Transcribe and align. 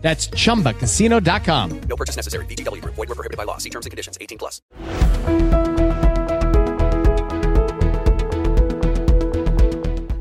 That's 0.00 0.30
chumbacasino.com. 0.30 1.80
No 1.86 1.96
purchase 1.96 2.16
necessary. 2.16 2.46
VGW 2.46 2.80
Group. 2.80 2.94
Void 2.94 3.08
were 3.08 3.14
prohibited 3.14 3.36
by 3.36 3.44
law. 3.44 3.58
See 3.58 3.70
terms 3.70 3.84
and 3.84 3.90
conditions. 3.90 4.16
18 4.18 4.38
plus. 4.38 4.62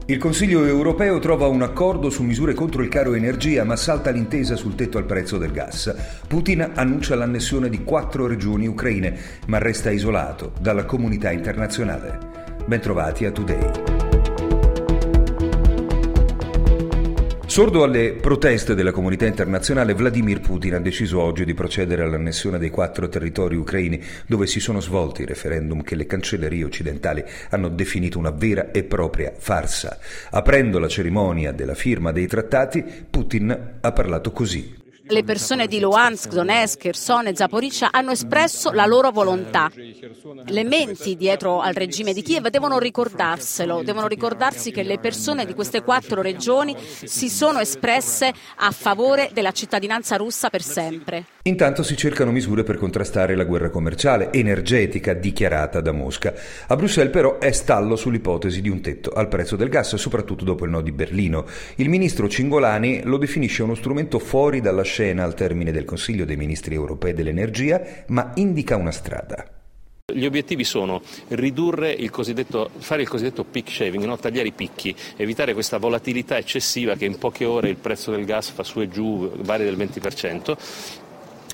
Il 0.09 0.19
Consiglio 0.19 0.63
europeo 0.63 1.19
trova 1.19 1.47
un 1.47 1.61
accordo 1.63 2.09
su 2.09 2.23
misure 2.23 2.53
contro 2.53 2.81
il 2.81 2.87
caro 2.87 3.13
energia, 3.13 3.65
ma 3.65 3.75
salta 3.75 4.09
l'intesa 4.09 4.55
sul 4.55 4.73
tetto 4.73 4.97
al 4.97 5.03
prezzo 5.03 5.37
del 5.37 5.51
gas. 5.51 5.93
Putin 6.29 6.71
annuncia 6.75 7.15
l'annessione 7.15 7.67
di 7.67 7.83
quattro 7.83 8.25
regioni 8.25 8.67
ucraine, 8.67 9.19
ma 9.47 9.57
resta 9.57 9.91
isolato 9.91 10.53
dalla 10.61 10.85
comunità 10.85 11.31
internazionale. 11.31 12.19
Bentrovati 12.65 13.25
a 13.25 13.31
Today. 13.31 13.96
Sordo 17.57 17.81
alle 17.81 18.11
proteste 18.11 18.75
della 18.75 18.91
comunità 18.91 19.25
internazionale, 19.25 19.95
Vladimir 19.95 20.41
Putin 20.41 20.75
ha 20.75 20.79
deciso 20.79 21.19
oggi 21.19 21.43
di 21.43 21.55
procedere 21.55 22.03
all'annessione 22.03 22.59
dei 22.59 22.69
quattro 22.69 23.09
territori 23.09 23.55
ucraini 23.55 23.99
dove 24.27 24.45
si 24.45 24.59
sono 24.59 24.79
svolti 24.79 25.23
i 25.23 25.25
referendum 25.25 25.81
che 25.81 25.95
le 25.95 26.05
cancellerie 26.05 26.63
occidentali 26.63 27.23
hanno 27.49 27.69
definito 27.69 28.19
una 28.19 28.29
vera 28.29 28.69
e 28.69 28.83
propria 28.83 29.33
farsa. 29.35 29.97
Aprendo 30.29 30.77
la 30.77 30.87
cerimonia 30.87 31.51
della 31.51 31.73
firma 31.73 32.11
dei 32.11 32.27
trattati, 32.27 32.85
Putin 33.09 33.77
ha 33.81 33.91
parlato 33.91 34.31
così. 34.31 34.85
Le 35.09 35.23
persone 35.23 35.67
di 35.67 35.79
Luhansk, 35.79 36.33
Donetsk, 36.33 36.79
Kherson 36.79 37.27
e 37.27 37.35
Zaporizhia 37.35 37.89
hanno 37.91 38.11
espresso 38.11 38.71
la 38.71 38.85
loro 38.85 39.11
volontà. 39.11 39.71
Le 39.73 40.63
menti 40.63 41.15
dietro 41.15 41.61
al 41.61 41.73
regime 41.73 42.13
di 42.13 42.21
Kiev 42.21 42.47
devono 42.47 42.77
ricordarselo, 42.77 43.83
devono 43.83 44.07
ricordarsi 44.07 44.71
che 44.71 44.83
le 44.83 44.99
persone 44.99 45.45
di 45.45 45.53
queste 45.53 45.81
quattro 45.81 46.21
regioni 46.21 46.75
si 46.77 47.29
sono 47.29 47.59
espresse 47.59 48.33
a 48.57 48.71
favore 48.71 49.29
della 49.33 49.51
cittadinanza 49.51 50.17
russa 50.17 50.49
per 50.49 50.61
sempre. 50.61 51.25
Intanto 51.47 51.81
si 51.81 51.95
cercano 51.95 52.31
misure 52.31 52.63
per 52.63 52.75
contrastare 52.75 53.33
la 53.33 53.45
guerra 53.45 53.69
commerciale 53.69 54.33
energetica 54.33 55.13
dichiarata 55.13 55.79
da 55.79 55.93
Mosca. 55.93 56.33
A 56.67 56.75
Bruxelles 56.75 57.13
però 57.13 57.37
è 57.37 57.53
stallo 57.53 57.95
sull'ipotesi 57.95 58.59
di 58.59 58.67
un 58.67 58.81
tetto 58.81 59.11
al 59.11 59.29
prezzo 59.29 59.55
del 59.55 59.69
gas, 59.69 59.95
soprattutto 59.95 60.43
dopo 60.43 60.65
il 60.65 60.71
no 60.71 60.81
di 60.81 60.91
Berlino. 60.91 61.45
Il 61.75 61.87
ministro 61.87 62.27
Cingolani 62.27 63.03
lo 63.03 63.15
definisce 63.15 63.63
uno 63.63 63.75
strumento 63.75 64.19
fuori 64.19 64.59
dalla 64.59 64.83
scena 64.83 65.23
al 65.23 65.35
termine 65.35 65.71
del 65.71 65.85
Consiglio 65.85 66.25
dei 66.25 66.35
Ministri 66.35 66.75
europei 66.75 67.13
dell'energia, 67.13 67.81
ma 68.07 68.33
indica 68.35 68.75
una 68.75 68.91
strada. 68.91 69.49
Gli 70.13 70.25
obiettivi 70.25 70.63
sono 70.63 71.01
ridurre 71.29 71.91
il 71.91 72.09
cosiddetto, 72.09 72.69
fare 72.77 73.01
il 73.01 73.09
cosiddetto 73.09 73.43
peak 73.43 73.69
shaving, 73.69 74.05
no? 74.05 74.17
tagliare 74.17 74.47
i 74.47 74.53
picchi, 74.53 74.95
evitare 75.17 75.53
questa 75.53 75.77
volatilità 75.77 76.37
eccessiva 76.37 76.95
che 76.95 77.03
in 77.05 77.17
poche 77.17 77.43
ore 77.43 77.69
il 77.69 77.75
prezzo 77.75 78.11
del 78.11 78.23
gas 78.23 78.49
fa 78.49 78.63
su 78.63 78.79
e 78.79 78.87
giù, 78.87 79.29
varia 79.41 79.65
del 79.65 79.77
20%, 79.77 80.57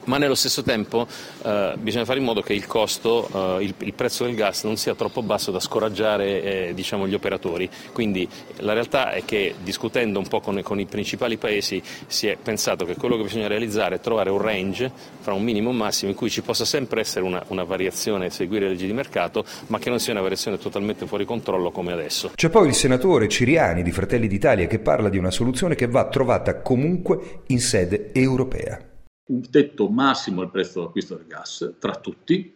ma 0.06 0.18
nello 0.18 0.36
stesso 0.36 0.64
tempo 0.64 1.08
eh, 1.44 1.74
bisogna 1.78 2.06
fare 2.06 2.20
in 2.20 2.26
modo 2.26 2.42
che 2.42 2.54
il 2.54 2.66
costo, 2.66 3.58
eh, 3.60 3.64
il, 3.64 3.74
il, 3.80 3.94
prezzo 3.94 4.26
del 4.26 4.36
gas 4.36 4.64
non 4.64 4.78
sia 4.78 4.96
troppo 4.96 5.22
basso 5.22 5.52
da 5.52 5.60
scoraggiare 5.60 6.44
eh, 6.44 6.74
diciamo, 6.74 7.08
gli 7.08 7.14
operatori. 7.14 7.70
Quindi 7.92 8.28
la 8.58 8.74
realtà 8.74 9.12
è 9.12 9.24
che 9.26 9.56
discutendo 9.62 10.20
un 10.20 10.28
po' 10.28 10.40
con, 10.40 10.62
con, 10.62 10.80
i 10.80 10.86
principali 10.86 11.38
paesi 11.38 11.82
si 12.08 12.28
è 12.28 12.38
pensato 12.42 12.86
che 12.86 12.96
quello 12.96 13.18
che 13.18 13.24
bisogna 13.24 13.48
realizzare 13.48 13.96
è 13.96 14.00
trovare 14.00 14.30
un 14.30 14.40
range 14.40 14.92
fra 15.20 15.34
un 15.34 15.44
minimo 15.44 15.70
e 15.70 15.72
un 15.72 15.78
massimo 15.78 16.12
in 16.12 16.18
cui 16.18 16.30
ci 16.30 16.42
possa 16.42 16.66
sempre 16.66 17.02
essere 17.02 17.26
una, 17.26 17.44
una 17.48 17.64
variazione 17.64 18.30
seguire 18.30 18.66
le 18.66 18.72
leggi 18.72 18.86
di 18.86 18.94
mercato, 18.94 19.46
ma 19.68 19.80
che 19.80 19.90
non 19.90 20.00
sia 20.00 20.14
una 20.14 20.22
variazione 20.22 20.58
totalmente 20.58 21.06
fuori 21.06 21.26
controllo 21.26 21.72
come 21.72 21.92
adesso. 21.92 22.32
C'è 22.36 22.50
poi 22.50 22.68
il 22.68 22.74
senatore 22.74 23.28
Ciriani 23.28 23.84
di 23.84 23.92
Fratelli 23.92 24.28
d'Italia 24.28 24.68
che 24.68 24.80
parla 24.80 25.10
di 25.10 25.18
una 25.18 25.32
soluzione 25.32 25.76
che 25.76 25.88
va 25.88 26.08
trovata 26.08 26.62
comunque 26.62 27.42
in 27.48 27.60
sede 27.60 28.12
europea 28.14 28.92
un 29.26 29.50
tetto 29.50 29.90
massimo 29.90 30.42
al 30.42 30.52
prezzo 30.52 30.82
d'acquisto 30.82 31.16
del 31.16 31.28
gas 31.28 31.76
tra 31.80 31.96
tutti 31.96 32.54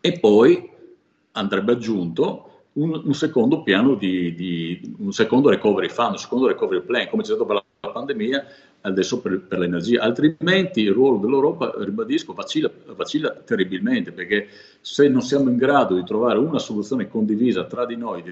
e 0.00 0.18
poi 0.18 0.70
andrebbe 1.32 1.72
aggiunto 1.72 2.64
un, 2.74 3.02
un 3.04 3.14
secondo 3.14 3.62
piano 3.62 3.94
di, 3.94 4.34
di, 4.34 4.94
un 4.98 5.12
secondo 5.12 5.50
recovery 5.50 5.88
fund, 5.88 6.12
un 6.12 6.18
secondo 6.18 6.46
recovery 6.46 6.82
plan, 6.82 7.08
come 7.08 7.22
c'è 7.22 7.28
stato 7.28 7.44
per 7.44 7.64
la 7.80 7.90
pandemia, 7.90 8.44
adesso 8.82 9.20
per, 9.20 9.40
per, 9.40 9.58
l'energia. 9.58 10.02
Altrimenti 10.02 10.82
il 10.82 10.92
ruolo 10.92 11.18
dell'Europa, 11.18 11.72
ribadisco, 11.78 12.32
vacilla, 12.32 12.70
vacilla, 12.94 13.30
terribilmente, 13.30 14.12
perché 14.12 14.48
se 14.80 15.08
non 15.08 15.22
siamo 15.22 15.50
in 15.50 15.56
grado 15.56 15.94
di 15.94 16.04
trovare 16.04 16.38
una 16.38 16.58
soluzione 16.58 17.08
condivisa 17.08 17.64
tra 17.64 17.84
di 17.84 17.96
noi 17.96 18.22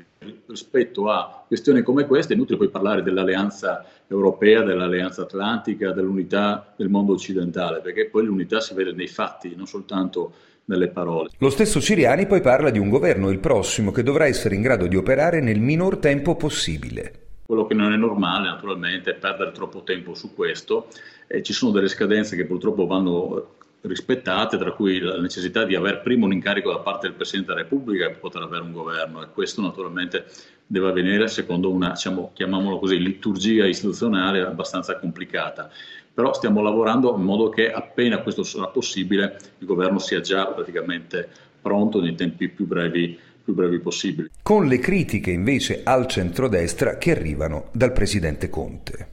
rispetto 0.47 1.11
a 1.11 1.45
questioni 1.47 1.83
come 1.83 2.07
queste, 2.07 2.33
è 2.33 2.37
inutile 2.37 2.59
poi 2.59 2.69
parlare 2.69 3.03
dell'alleanza 3.03 3.85
europea, 4.07 4.63
dell'alleanza 4.63 5.23
atlantica, 5.23 5.93
dell'unità 5.93 6.73
del 6.77 6.89
mondo 6.89 7.13
occidentale, 7.13 7.81
perché 7.81 8.09
poi 8.09 8.25
l'unità 8.25 8.61
si 8.61 8.75
vede 8.75 8.93
nei 8.93 9.09
fatti, 9.09 9.55
non 9.55 9.67
soltanto 9.67 10.33
nelle 10.67 10.89
parole. 10.89 11.31
Lo 11.39 11.51
stesso 11.51 11.81
Ciriani 11.81 12.27
poi 12.27 12.41
parla 12.41 12.71
di 12.71 12.79
un 12.79 12.89
governo, 12.89 13.31
il 13.31 13.39
prossimo, 13.39 13.91
che 13.91 14.03
dovrà 14.03 14.27
essere 14.27 14.55
in 14.55 14.63
grado 14.63 14.87
di 14.87 14.97
operare 14.97 15.41
nel 15.41 15.61
minor 15.61 15.99
tempo 15.99 16.37
possibile. 16.37 17.28
Quello 17.49 17.65
che 17.65 17.73
non 17.73 17.95
è 17.95 17.97
normale 17.97 18.47
naturalmente 18.47 19.13
è 19.13 19.15
perdere 19.15 19.53
troppo 19.53 19.83
tempo 19.83 20.13
su 20.13 20.35
questo 20.35 20.89
e 21.27 21.43
ci 21.43 21.55
sono 21.55 21.73
delle 21.73 21.89
scadenze 21.89 22.37
che 22.37 22.45
purtroppo 22.45 22.85
vanno 22.85 23.55
rispettate, 23.81 24.59
tra 24.59 24.73
cui 24.73 24.99
la 24.99 25.19
necessità 25.19 25.65
di 25.65 25.75
avere 25.75 26.01
prima 26.01 26.27
un 26.27 26.35
incarico 26.35 26.71
da 26.71 26.81
parte 26.81 27.07
del 27.07 27.17
Presidente 27.17 27.55
della 27.55 27.63
Repubblica 27.63 28.09
per 28.09 28.19
poter 28.19 28.43
avere 28.43 28.65
un 28.65 28.73
governo 28.73 29.23
e 29.23 29.31
questo 29.33 29.63
naturalmente 29.63 30.27
deve 30.67 30.91
avvenire 30.91 31.27
secondo 31.29 31.71
una, 31.71 31.93
diciamo, 31.93 32.33
chiamiamolo 32.35 32.79
così, 32.79 32.99
liturgia 32.99 33.65
istituzionale 33.65 34.43
abbastanza 34.43 34.99
complicata. 34.99 35.71
Però 36.13 36.35
stiamo 36.35 36.61
lavorando 36.61 37.17
in 37.17 37.23
modo 37.23 37.49
che 37.49 37.73
appena 37.73 38.21
questo 38.21 38.43
sarà 38.43 38.67
possibile 38.67 39.39
il 39.57 39.67
governo 39.67 39.99
sia 39.99 40.21
già 40.21 40.45
praticamente 40.49 41.27
pronto 41.63 41.99
nei 42.03 42.15
tempi 42.15 42.49
più 42.49 42.67
brevi 42.67 43.19
più 43.49 43.55
brevi 43.55 43.79
possibili. 43.79 44.29
Con 44.43 44.67
le 44.67 44.79
critiche 44.79 45.31
invece 45.31 45.81
al 45.83 46.07
centrodestra 46.07 46.99
che 46.99 47.13
arrivano 47.13 47.69
dal 47.73 47.93
presidente 47.93 48.51
Conte. 48.51 49.09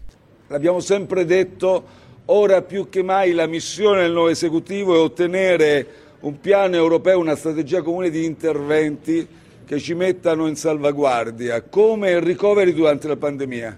L'abbiamo 0.48 0.82
sempre 0.82 1.24
detto, 1.24 1.84
ora 2.26 2.62
più 2.62 2.90
che 2.90 3.02
mai 3.02 3.32
la 3.32 3.48
missione 3.48 4.02
del 4.02 4.12
nuovo 4.12 4.28
esecutivo 4.28 4.94
è 4.94 5.00
ottenere 5.00 5.88
un 6.20 6.40
piano 6.42 6.76
europeo, 6.76 7.18
una 7.18 7.38
strategia 7.38 7.82
comune 7.82 8.10
di 8.10 8.26
interventi 8.26 9.26
che 9.66 9.80
ci 9.80 9.94
mettano 9.94 10.48
in 10.48 10.58
salvaguardia, 10.58 11.62
come 11.62 12.12
il 12.12 12.22
recovery 12.22 12.74
durante 12.74 13.08
la 13.08 13.16
pandemia. 13.16 13.78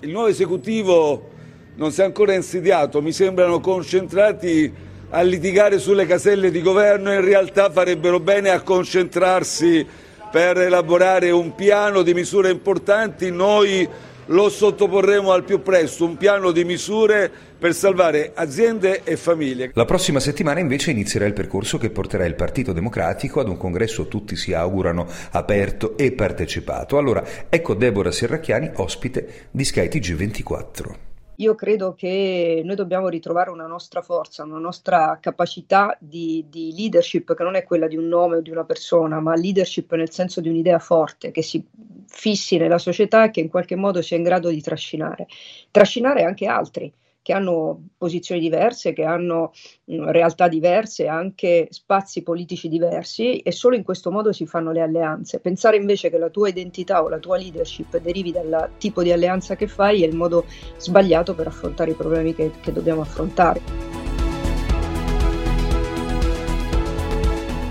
Il 0.00 0.10
nuovo 0.10 0.26
esecutivo 0.26 1.30
non 1.76 1.92
si 1.92 2.00
è 2.00 2.04
ancora 2.04 2.34
insediato, 2.34 3.00
mi 3.00 3.12
sembrano 3.12 3.60
concentrati 3.60 4.72
a 5.10 5.22
litigare 5.22 5.78
sulle 5.78 6.06
caselle 6.06 6.50
di 6.50 6.60
governo, 6.60 7.12
in 7.12 7.24
realtà 7.24 7.70
farebbero 7.70 8.20
bene 8.20 8.50
a 8.50 8.60
concentrarsi 8.60 9.86
per 10.30 10.58
elaborare 10.58 11.30
un 11.30 11.54
piano 11.54 12.02
di 12.02 12.12
misure 12.12 12.50
importanti. 12.50 13.30
Noi 13.30 13.88
lo 14.26 14.48
sottoporremo 14.48 15.30
al 15.30 15.44
più 15.44 15.62
presto, 15.62 16.04
un 16.04 16.16
piano 16.16 16.50
di 16.50 16.64
misure 16.64 17.30
per 17.58 17.74
salvare 17.74 18.32
aziende 18.34 19.02
e 19.04 19.16
famiglie. 19.16 19.70
La 19.74 19.84
prossima 19.84 20.20
settimana 20.20 20.60
invece 20.60 20.90
inizierà 20.90 21.26
il 21.26 21.32
percorso 21.32 21.78
che 21.78 21.90
porterà 21.90 22.24
il 22.24 22.34
Partito 22.34 22.72
Democratico 22.72 23.40
ad 23.40 23.48
un 23.48 23.56
congresso 23.56 24.08
tutti 24.08 24.36
si 24.36 24.52
augurano 24.52 25.06
aperto 25.30 25.96
e 25.96 26.12
partecipato. 26.12 26.98
Allora, 26.98 27.24
ecco 27.48 27.74
Deborah 27.74 28.12
Serracchiani 28.12 28.70
ospite 28.74 29.48
di 29.50 29.64
Sky 29.64 29.86
TG24. 29.86 31.05
Io 31.38 31.54
credo 31.54 31.94
che 31.94 32.62
noi 32.64 32.76
dobbiamo 32.76 33.08
ritrovare 33.08 33.50
una 33.50 33.66
nostra 33.66 34.00
forza, 34.00 34.44
una 34.44 34.58
nostra 34.58 35.18
capacità 35.20 35.96
di, 36.00 36.46
di, 36.48 36.72
leadership 36.74 37.34
che 37.34 37.42
non 37.42 37.56
è 37.56 37.64
quella 37.64 37.86
di 37.88 37.96
un 37.96 38.08
nome 38.08 38.36
o 38.36 38.40
di 38.40 38.50
una 38.50 38.64
persona, 38.64 39.20
ma 39.20 39.34
leadership 39.34 39.92
nel 39.94 40.10
senso 40.10 40.40
di 40.40 40.48
un'idea 40.48 40.78
forte 40.78 41.30
che 41.32 41.42
si 41.42 41.62
fissi 42.06 42.56
nella 42.56 42.78
società 42.78 43.24
e 43.24 43.30
che 43.30 43.40
in 43.40 43.50
qualche 43.50 43.76
modo 43.76 44.00
sia 44.00 44.16
in 44.16 44.22
grado 44.22 44.48
di 44.48 44.62
trascinare, 44.62 45.26
trascinare 45.70 46.22
anche 46.24 46.46
altri 46.46 46.90
che 47.26 47.32
hanno 47.32 47.88
posizioni 47.98 48.40
diverse, 48.40 48.92
che 48.92 49.02
hanno 49.02 49.52
mm, 49.90 50.10
realtà 50.10 50.46
diverse, 50.46 51.08
anche 51.08 51.66
spazi 51.70 52.22
politici 52.22 52.68
diversi 52.68 53.38
e 53.38 53.50
solo 53.50 53.74
in 53.74 53.82
questo 53.82 54.12
modo 54.12 54.32
si 54.32 54.46
fanno 54.46 54.70
le 54.70 54.80
alleanze. 54.80 55.40
Pensare 55.40 55.76
invece 55.76 56.08
che 56.08 56.18
la 56.18 56.28
tua 56.28 56.50
identità 56.50 57.02
o 57.02 57.08
la 57.08 57.18
tua 57.18 57.36
leadership 57.36 57.98
derivi 57.98 58.30
dal 58.30 58.70
tipo 58.78 59.02
di 59.02 59.10
alleanza 59.10 59.56
che 59.56 59.66
fai 59.66 60.04
è 60.04 60.06
il 60.06 60.14
modo 60.14 60.44
sbagliato 60.76 61.34
per 61.34 61.48
affrontare 61.48 61.90
i 61.90 61.94
problemi 61.94 62.32
che, 62.32 62.52
che 62.60 62.72
dobbiamo 62.72 63.00
affrontare. 63.00 63.60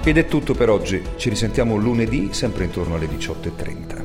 Ed 0.04 0.18
è 0.18 0.25
tutto 0.25 0.54
per 0.54 0.69
oggi, 0.69 1.02
ci 1.16 1.30
risentiamo 1.30 1.78
lunedì 1.78 2.34
sempre 2.34 2.66
intorno 2.66 2.96
alle 2.96 3.07
18.30. 3.07 4.05